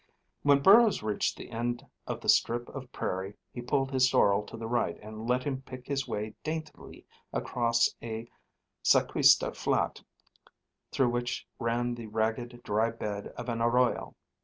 When 0.41 0.63
Burrows 0.63 1.03
reached 1.03 1.37
the 1.37 1.51
end 1.51 1.85
of 2.07 2.21
the 2.21 2.27
strip 2.27 2.69
of 2.69 2.91
prairie 2.91 3.35
he 3.53 3.61
pulled 3.61 3.91
his 3.91 4.09
sorrel 4.09 4.41
to 4.47 4.57
the 4.57 4.65
right 4.65 4.97
and 4.99 5.29
let 5.29 5.43
him 5.43 5.61
pick 5.61 5.85
his 5.85 6.07
way 6.07 6.33
daintily 6.43 7.05
across 7.31 7.93
a 8.01 8.27
sacuista 8.83 9.55
flat 9.55 10.01
through 10.91 11.09
which 11.09 11.47
ran 11.59 11.93
the 11.93 12.07
ragged, 12.07 12.63
dry 12.63 12.89
bed 12.89 13.27
of 13.37 13.47
an 13.47 13.61
arroyo. 13.61 14.15